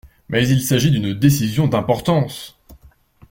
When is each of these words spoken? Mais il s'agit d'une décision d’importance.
Mais 0.29 0.47
il 0.49 0.63
s'agit 0.63 0.89
d'une 0.89 1.13
décision 1.13 1.67
d’importance. 1.67 2.57